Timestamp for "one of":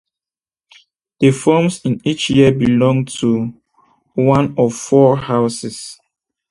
4.15-4.73